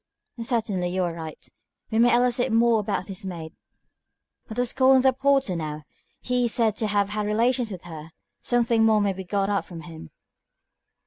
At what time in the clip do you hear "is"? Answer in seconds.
6.45-6.55